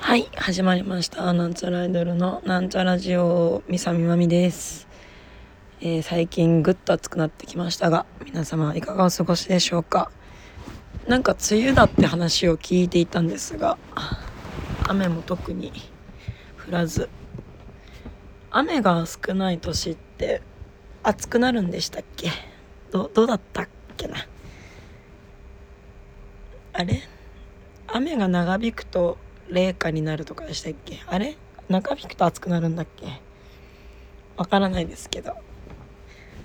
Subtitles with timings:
[0.00, 1.32] はい始まりました。
[1.32, 4.86] なんちゃらアイドルのなんちゃラジオみさみまみです、
[5.80, 10.12] えー最近ぐっと暑くなってきましたが皆様いかがお過ごしでしょうか？
[11.06, 13.78] なんか梅雨だって話を聞いていたんですが
[14.88, 15.72] 雨も特に
[16.68, 17.08] 降らず
[18.50, 20.42] 雨が少ない年って
[21.04, 22.30] 暑くなるんでしたっけ？
[22.90, 24.16] どどうだったっけな？
[26.72, 27.02] あれ？
[27.86, 29.16] 雨が長引くと
[29.48, 31.00] 冷夏になるとかでしたっけ？
[31.06, 31.36] あれ？
[31.68, 33.20] 長引くと暑くなるんだっけ？
[34.36, 35.34] わからないですけど。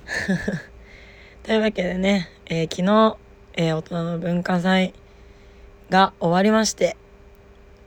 [1.43, 3.17] というわけでね、えー昨日、
[3.53, 4.93] えー大人の文化祭
[5.89, 6.95] が終わりまして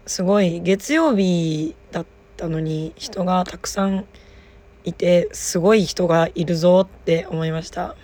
[0.07, 4.05] すごい月曜日だったのに人がたくさん
[4.85, 7.97] いてすごい人がいるぞって思いました。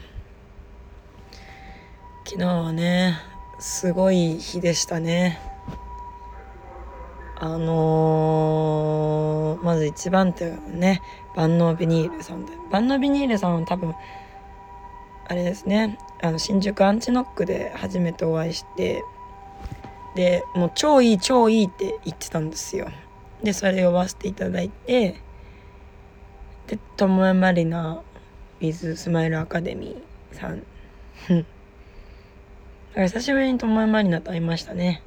[2.26, 3.18] 昨日はね
[3.58, 5.40] すごい日でしたね。
[7.36, 11.02] あのーまず一番手がね
[11.36, 12.52] 万能ビニールさんで。
[12.70, 13.94] 万能ビニールさんは多分
[15.30, 15.96] あれですね。
[16.20, 19.04] あの新宿アンチノックで初めてお会いして
[20.16, 22.88] でもう超いい超いいって言ってたんですよ。
[23.40, 25.20] でそれで呼ばせていただいて
[26.66, 28.02] でともえまりな
[28.60, 30.64] with スマイルアカデミーさん。
[31.30, 31.46] うん
[32.96, 35.00] 久しぶりにともえまりなと会いましたね。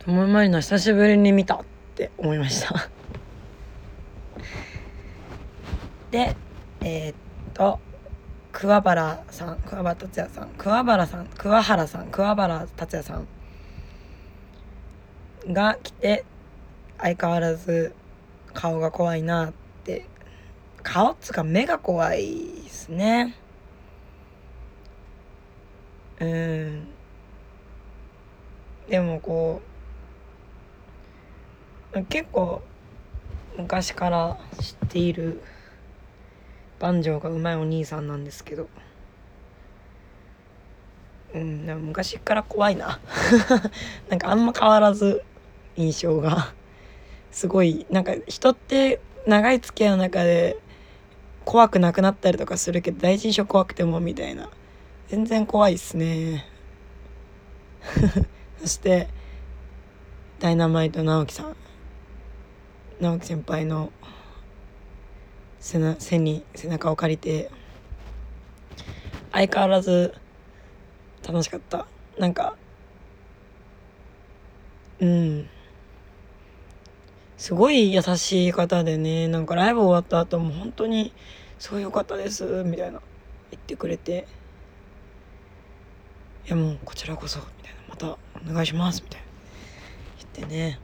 [0.00, 2.90] ともえまりな久しぶりに見たって思いました。
[6.10, 6.36] で
[6.86, 7.16] えーっ
[7.52, 7.80] と
[8.52, 13.26] 桑原さん桑原達也さん桑原さん桑原さん桑原達也さん
[15.52, 16.24] が来て
[16.98, 17.92] 相変わらず
[18.54, 19.52] 顔が怖いなっ
[19.84, 20.06] て。
[20.82, 23.34] 顔っつうか目が怖いですね。
[26.20, 26.86] うん。
[28.88, 29.60] でもこ
[31.92, 32.62] う結構
[33.58, 35.42] 昔から知っている
[36.78, 38.68] バンジョーがうまいお兄さんなんですけど。
[41.34, 43.00] うんでも昔から怖いな。
[44.08, 45.22] なんかあんま変わらず
[45.76, 46.52] 印象が。
[47.30, 50.56] すごいなんか人って長い付き合いの中で
[51.44, 54.48] 怖くなくなったりとかするけど第一印象怖くてもみたいな。
[55.08, 56.46] 全然怖いっすね。
[58.60, 59.08] そして
[60.40, 61.56] ダイナマイト直樹さん。
[63.00, 63.92] 直樹先輩の
[65.60, 67.50] 背な背に背中を借りて
[69.32, 70.14] 相変わらず
[71.26, 71.86] 楽しかった。
[72.18, 72.56] なんか
[75.00, 75.48] うん。
[77.36, 81.12] すごい優しい方でねなんかライブ終わった後も本当に
[81.58, 83.00] 「すごい良かったです」みたいな
[83.50, 84.26] 言ってくれて
[86.46, 88.06] 「いやもうこちらこそ」みたいな「また
[88.50, 89.26] お願いします」みたいな。
[90.18, 90.80] 言ってね。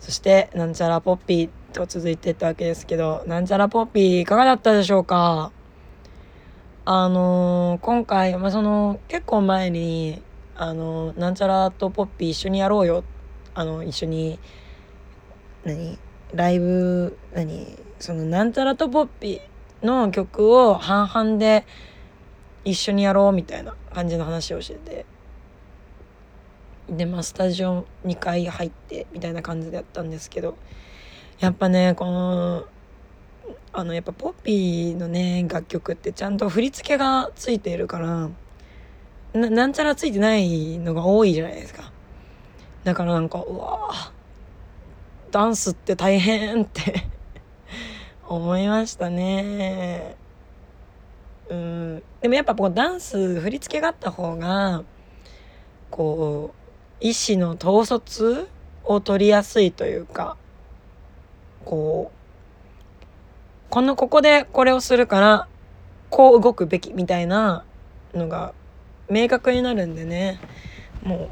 [0.00, 5.50] そしてなんちゃらポッピーと続いてったわけですけどなんちゃらポッピーいかがだったでしょうか？
[6.84, 10.22] あのー今回、まあ、その結構前に
[10.54, 13.02] あのーなんちゃらとポッピー一緒にやろうよ。
[13.54, 14.38] あの一緒に
[15.64, 15.98] 何
[16.32, 21.66] ライブ何そのなんちゃらとポッピーの曲を半々で
[22.64, 25.06] 一緒にやろうみたいな感じの話をしてて。
[26.88, 30.56] でまあスタジオ2回入ってみたいな感じでやったんですけど。
[31.40, 32.64] やっぱねこの
[33.72, 38.30] あのやっぱポッピーのね楽曲ってちゃんと振り付けがついているから
[39.34, 41.90] なんちゃらついてないのが多いじゃないですか。
[42.84, 44.12] だからなんかうわ
[45.32, 47.06] ダンスって大変って
[48.28, 50.14] 思いましたね。
[51.48, 52.02] うん。
[52.20, 54.84] でもやっぱこうダンス振り付けがあった方が
[55.90, 56.54] こ
[57.00, 58.48] う意思の統率
[58.84, 60.36] を取りやすいというか
[61.64, 65.48] こうこのここでこれをするから
[66.10, 67.64] こう動くべきみたいな
[68.14, 68.54] のが
[69.10, 70.40] 明確になるんでね。
[71.02, 71.28] も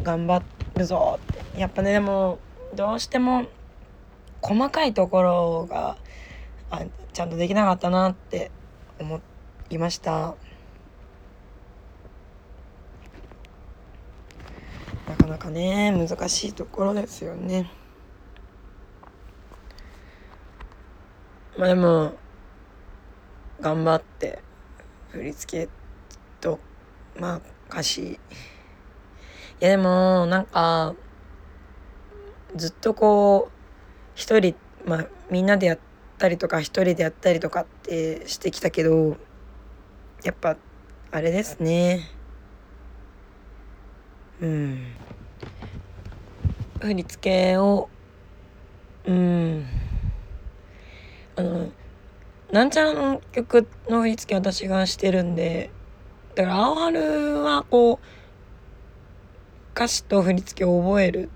[0.00, 0.42] う頑張
[0.76, 1.60] るぞって。
[1.60, 2.38] やっぱねでも
[2.74, 3.46] どうしても
[4.40, 5.96] 細かいところが
[6.70, 6.82] あ
[7.12, 8.50] ちゃんとできなかったなって
[9.00, 9.20] 思
[9.70, 10.34] いました。
[15.08, 17.70] なかなかね難しいところですよね。
[21.58, 22.14] まあでも
[23.60, 24.42] 頑張って
[25.10, 25.68] 振り付け
[26.40, 26.58] と
[27.18, 28.12] まあ歌詞。
[28.12, 28.18] い
[29.60, 30.94] やでもなんか
[32.56, 33.52] ずっとこう
[34.14, 34.54] 一人
[34.86, 35.78] まあみんなでやっ
[36.18, 39.16] たりとか一人でやったりとかってしてきたけど
[40.24, 40.56] やっぱ
[41.10, 42.08] あれですね。
[44.40, 44.86] うん。
[46.80, 47.88] 振り付けを
[49.06, 49.81] うん。
[51.42, 51.72] あの
[52.52, 55.70] なんちゃらの曲の振り付け私がしてるんで
[56.34, 57.98] だから青春はこう
[59.74, 61.30] 歌詞と振り付けを覚える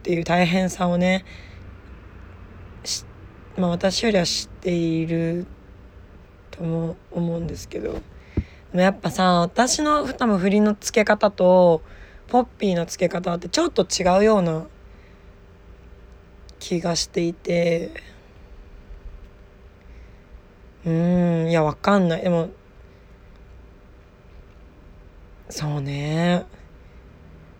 [0.00, 1.24] っていう大変さをね
[3.56, 5.46] まあ私よりは知っている
[6.50, 7.92] とも思うんですけど。
[7.92, 11.82] でもやっぱさ私の多分振りの付け方と
[12.28, 14.66] ポッピーの付け方ってちょっと違うような
[16.58, 18.11] 気がしていて。
[20.84, 22.22] うんいやわかんない。
[22.22, 22.50] でも
[25.48, 26.44] そうね。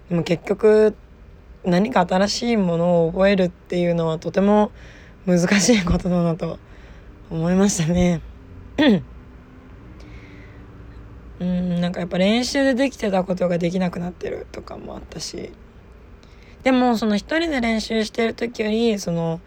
[0.09, 0.97] でも結局
[1.65, 4.73] 何か新しいものを覚えるっていうのはとても
[5.27, 6.59] 難しいことだなと
[7.31, 8.21] 思いましたね。
[11.39, 15.53] うんなんかやっぱ練習でできてたことができなくなってるとかもあったし。
[16.63, 19.41] でもその一人で練習してる時よりその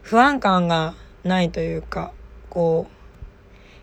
[0.00, 2.12] 不安感がないというか
[2.48, 3.01] こう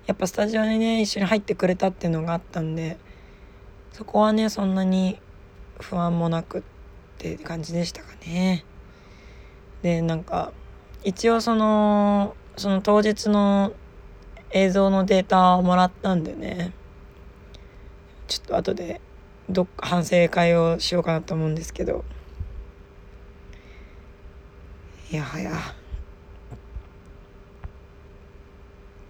[0.09, 2.97] やっぱスタジオにね一緒に入ってくれたっていうのがあったんで
[3.91, 5.19] そこはねそんなに
[5.79, 6.61] 不安もなくっ
[7.19, 8.65] て感じでしたかね。
[9.83, 10.51] でなんか
[11.03, 13.71] 一応そのその当日の
[14.49, 16.73] 映像のデータをもらったんでね
[18.27, 19.01] ちょっと後で
[19.47, 22.03] どっか反省会をしようかなと思うんですけど
[25.11, 25.51] いやはや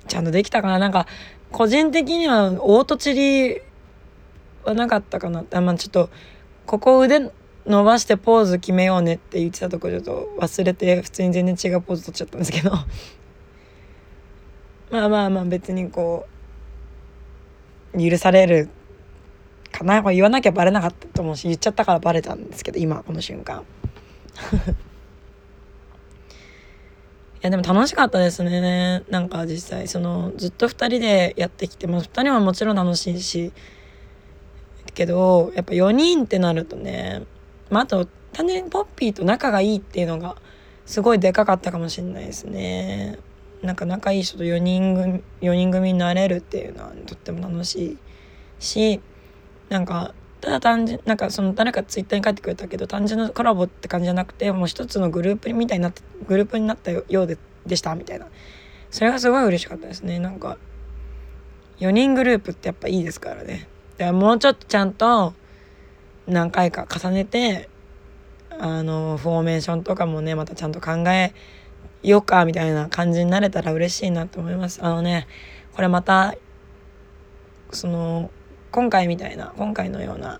[0.09, 0.79] ちゃんとできたかな。
[0.79, 1.07] なんか
[1.51, 3.61] 個人的には凹凸り
[4.65, 5.45] はなかったかな。
[5.53, 6.09] あまあちょっと
[6.65, 7.31] ここ腕
[7.65, 12.71] 伸ばしてポーズ決めようねって言ってたとこちょっと忘れて普通に全然違うポーズ取っちゃったんですけど。
[14.91, 16.25] まあまあまあ別にこ
[17.93, 18.69] う許される
[19.71, 20.01] かな。
[20.01, 23.63] 言わなきゃバレなかったと思うし言っちゃったからバレたんですけど今この瞬間。
[27.41, 33.53] いやでも楽しかったですねなんか実際そのずっと2人でやってきて、まあ、2人はもちろん楽しいし
[34.93, 37.23] けどやっぱ4人ってなるとね
[37.69, 40.35] まあ、あと単純にポッピーと仲がいいっていうのが
[40.85, 43.19] すごいでかかったかもしれないですね。
[43.61, 47.97] なんか仲いい人と4人組 ,4 人組になれるっていうのはとっても楽しい
[48.59, 49.01] し
[49.67, 58.27] なんかただ単純なんかその誰かツイッターに書いてくれたけど単純なコラボって感じじゃなくてもう一つのグループみたいになってグループになったようででしたみたいな。
[58.91, 60.19] それがすごい嬉しかったですね。
[60.19, 60.57] なんか
[61.79, 63.67] 4人グループってやっぱいいですからね。
[63.97, 65.33] でもうちょっとちゃんと
[66.27, 67.69] 何回か重ねて
[68.57, 71.33] あのフォーメーションとかもねまたちゃんと考え
[72.01, 74.79] ようかみたいな感じになれたら嬉しいなと思います。
[74.83, 75.27] あのね
[75.73, 76.35] これまた
[77.71, 78.31] その
[78.71, 80.39] 今回みたいな今回のような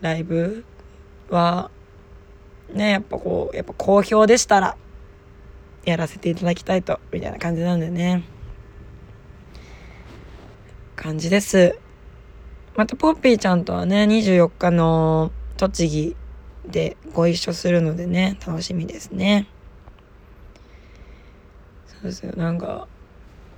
[0.00, 0.64] ライブ
[1.30, 1.70] は
[2.72, 4.76] ねやっぱこうやっぱ好評でしたら
[5.84, 8.24] やらせていただきたいとみたいな感じなんでね。
[10.96, 11.78] 感じです。
[12.76, 16.16] またポッピーちゃんとはね24日の栃木
[16.66, 19.46] でご一緒するのでね楽しみですね。
[21.86, 22.32] そうですよ。
[22.36, 22.88] なんか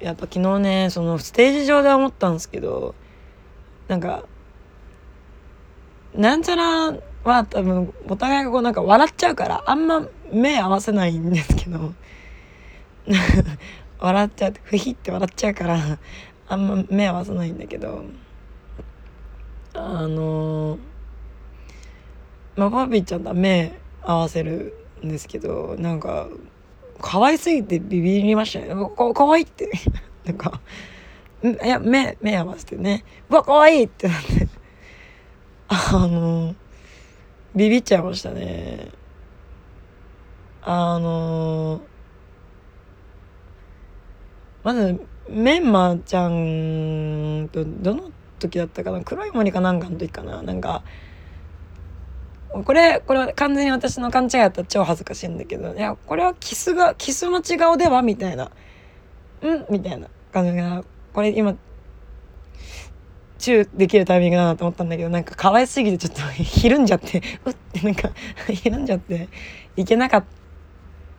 [0.00, 2.94] やっぱ昨日ねそのステージ上で思ったんですけど
[3.88, 4.24] なんか
[6.14, 11.92] なんちゃらは多分お互いがこうなんか笑っちゃうからあんま目合わせないんですけど
[13.98, 15.98] 笑っちゃうふひって笑っちゃうから
[16.48, 18.04] あんま目合わせないんだけど
[19.74, 20.78] あの
[22.56, 24.74] まあパピーちゃんとは目合わせる
[25.04, 26.28] んですけどなんか
[27.00, 28.68] 可愛すぎてビビりましたね。
[28.96, 29.70] かかわいいって。
[30.24, 30.60] なんか
[31.42, 33.04] いや目目合わせてね。
[33.30, 34.48] うわかわいいってなって。
[35.68, 36.54] あの
[37.54, 38.88] ビビっちゃいましたね。
[40.62, 41.80] あの
[44.64, 49.00] まずメンマちゃんとどの時だったかな？
[49.02, 50.42] 黒い森かなんかの時かな？
[50.42, 50.82] なんか
[52.64, 58.02] これこれは完全に私の勘違いだったら超恥ずかしいんだけどいやこれはキスがキス待ち顔では？
[58.02, 58.50] みたいな。
[59.42, 59.66] うん？
[59.70, 60.82] みたいな感じが
[61.16, 61.56] これ今
[63.38, 68.10] チューできるタイミングだなと思ったんだけどなんか可愛すぎてちょっと ひるんじゃってうってなんか
[68.52, 69.30] ひるんじゃって
[69.76, 70.24] いけなかっ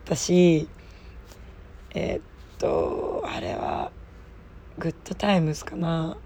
[0.04, 0.68] たし
[1.96, 2.22] えー、っ
[2.58, 3.90] とあれは
[4.78, 6.16] グッドタイムズかな。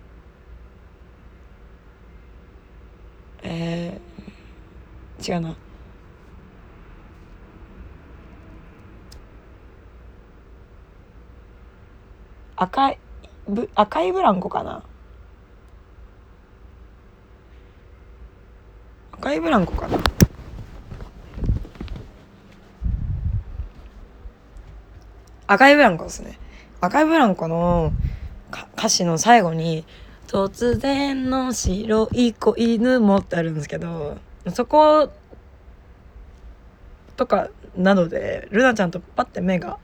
[3.42, 5.56] えー、違うな。
[12.56, 12.98] 赤い
[13.48, 14.82] ぶ赤いブランコかな？
[19.12, 19.98] 赤いブランコかな？
[25.46, 26.38] 赤いブランコですね。
[26.80, 27.92] 赤いブランコの
[28.76, 29.84] 歌詞の最後に
[30.26, 34.18] 「突然の白い子犬も」ってあるんですけど
[34.52, 35.10] そこ
[37.16, 39.78] とかなどでルナちゃんとパッて目が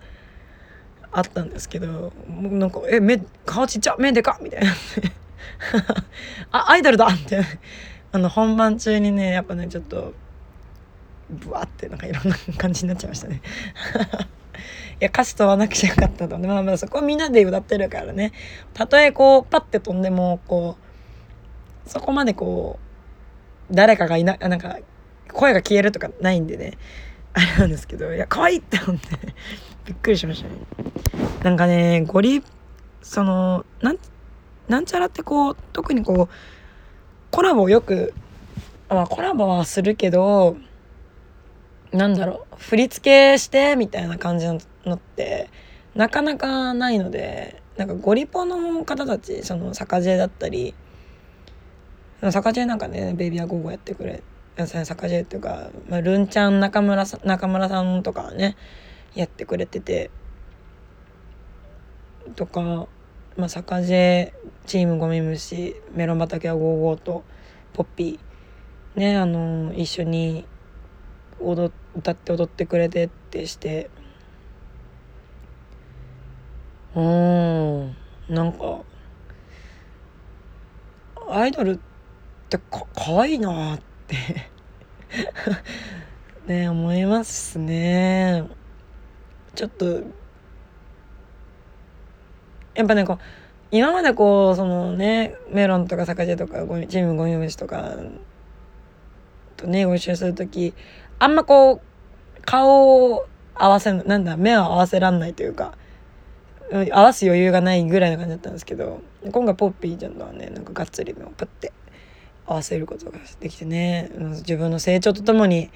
[1.12, 4.72] あったんですけどもうなんか「え目顔ちっちゃ目でかっ!」みたいな。
[6.52, 7.40] あアイドルだ!」って。
[8.12, 10.14] あの本番中にねやっぱねちょっと
[11.28, 13.42] ブワってなんかいろんな感じになっちゃいましたね。
[15.00, 16.38] いや歌詞問わなくちゃよかったと。
[16.38, 18.32] まあまあそこみんなで歌ってるからね。
[18.74, 20.76] たとえこうパッて飛んでもこ
[21.86, 22.78] うそこまでこ
[23.70, 24.78] う誰かがいななんか
[25.32, 26.78] 声が消えるとかないんでね。
[27.38, 29.06] あれなんですけどいや可愛いって思って
[29.86, 30.54] びっくりしましたね。
[31.44, 32.42] なんかねゴリ
[33.00, 33.98] そのなん
[34.66, 36.34] なんちゃらってこう特にこう
[37.30, 38.12] コラボをよく
[38.88, 40.56] まあコラボはするけど
[41.92, 45.48] なんだろう振り付けしてみたいな感じのって
[45.94, 50.74] なかなかないのでなんかゴリポの方たちその坂 J だったり
[52.32, 54.24] 坂 J なんかねベイビーアゴーゴやってくれ
[54.66, 58.56] 坂 J っていうか、まあ、ルンちゃん中村さん中村さんとかね
[59.14, 60.10] やってくれてて
[62.34, 62.86] とか、
[63.36, 64.32] まあ、坂 J
[64.66, 67.24] チームゴミ虫メロン畑はゴーゴーと
[67.72, 70.44] ポッピーねあの一緒に
[71.40, 73.90] 踊歌って踊ってくれてってして。
[76.94, 77.96] うん
[78.28, 78.80] なんか
[81.30, 81.78] アイドルっ
[82.48, 83.87] てかかわいいなって
[86.46, 88.44] ね思いますね。
[89.54, 90.02] ちょっと。
[92.74, 93.18] やっぱねこう
[93.70, 97.96] 今までこうそのねメロンとかサカジェとかチームゴミ虫とか
[99.56, 100.74] とねご一緒する時
[101.18, 105.76] あんまこう顔を合わせなんだ目を合わせらんないというか
[106.92, 111.72] 合わす余裕がないぐらいの感じだったんですけど今回ポッピーちゃんとはねなんかがっつり目をパッて
[112.48, 114.10] 合わせることができてね。
[114.18, 115.70] 自分の成長とともに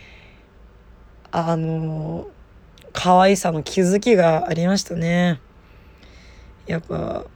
[1.31, 2.29] あの
[2.93, 5.41] 可愛さの気づきがありましたね。
[6.67, 7.27] やっぱ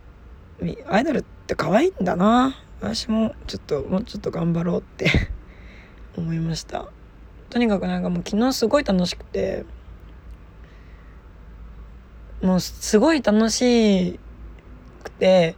[0.88, 2.56] アイドルって可愛いんだな。
[2.80, 5.10] 私もちょっともうちょっと頑張ろうって
[6.16, 6.88] 思いました。
[7.50, 9.64] とにかくなんかもう昨日すごい楽しくて
[12.42, 14.18] もうすごい楽し
[15.04, 15.56] くて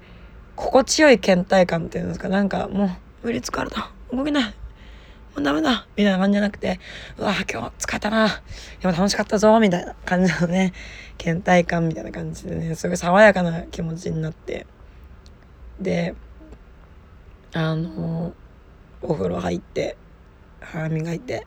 [0.56, 2.28] 心地よい倦怠感っていうんですか。
[2.28, 2.90] なんかもう
[3.28, 4.44] 無理疲れた動けない。
[4.44, 4.50] も
[5.36, 5.86] うダメだ。
[5.96, 6.80] みたいな感じじゃなくて
[7.18, 8.26] うわ今日疲れたな。
[8.80, 9.60] でも楽しかったぞ。
[9.60, 10.72] みたいな感じのね
[11.18, 14.66] 倦怠感みたいな感じでねすごい爽やかな気持ちになって。
[15.78, 16.14] で
[17.52, 18.32] あの
[19.02, 19.98] お風呂入って
[20.60, 21.46] 歯磨いて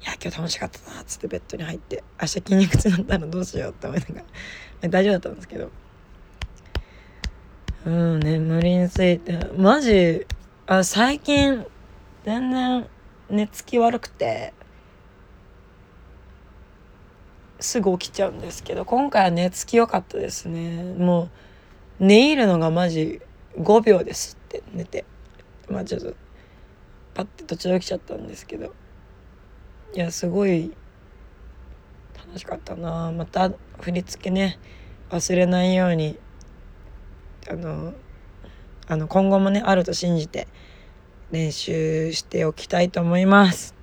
[0.00, 1.00] いや今日楽しかったな。
[1.00, 4.22] っつってベッドに入って明日筋肉痛だったらどうしようって思いなが
[4.82, 5.72] ら大丈夫だったんですけど。
[7.84, 10.24] うん眠りについてマジ
[10.68, 11.64] あ最近
[12.24, 12.88] 全然
[13.30, 14.52] 寝つき悪くて
[17.60, 20.82] すぐ起きちゃうんですけど今回は寝つき良かったですね。
[20.98, 21.30] も
[22.00, 23.20] う寝入るのがマジ
[23.56, 25.04] 5秒ですって寝て。
[25.68, 26.14] まあちょっと
[27.14, 28.74] パッて途中で起きちゃったんですけど。
[29.94, 30.72] いやすごい
[32.16, 33.12] 楽しかったな。
[33.12, 34.58] また振り付けね
[35.10, 36.18] 忘れないように
[37.48, 37.94] あの
[38.88, 40.46] あの今後もねあると信じて
[41.30, 43.74] 練習しておきたいと思います。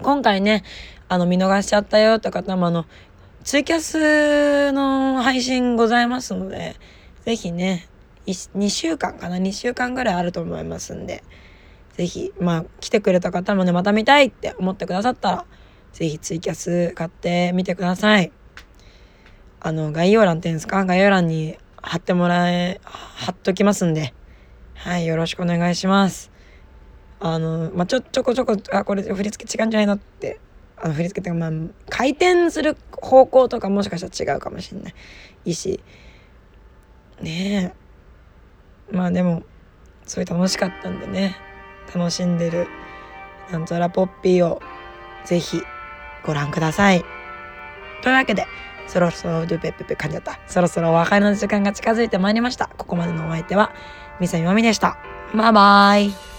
[0.00, 0.64] 今回ね
[1.08, 2.86] あの見逃しちゃったよって方もあの
[3.44, 6.76] ツイキャスの配信ございますので
[7.24, 7.88] 是非ね
[8.26, 11.22] 2週間かな？2週間ぐらいあると思いますんで
[11.92, 15.44] ぜひ、まあ、来てくれた方もね、また見たいって思ってくださったら、
[15.92, 18.32] ぜひツイキャス買ってみてください。
[19.60, 20.86] あの、概要欄っていうんですか？
[20.86, 24.14] 概要欄に貼ってもらえ、貼っときますんで、
[24.74, 26.30] はい、よろしくお願いします。
[27.20, 30.40] あの、まあ、ちょ、ちょこちょこ、あ、これ振り付け違うんじゃないのって、
[30.76, 34.94] あの、振り付けっていうか、まあ、回転する方向とかもしかしたら違うかもしれない。
[35.44, 35.80] いいし、
[37.20, 37.74] ね
[38.90, 38.94] え。
[38.96, 39.42] まあでも、
[40.06, 41.36] すごい楽しかったんでね。
[41.94, 42.66] 楽しんでる
[43.50, 44.62] なんちゃらポッピーを
[45.24, 45.62] ぜひ
[46.24, 47.04] ご覧ください。
[48.02, 48.46] というわけで、
[48.86, 50.38] そろそろ、ドゥペペペ噛んじゃった。
[50.46, 52.68] そろそろお別れの時間が近づいてまいりました。
[52.76, 53.72] ここまでのお相手は、
[54.20, 54.98] ミサみまみでした。
[55.34, 56.31] バイバイ。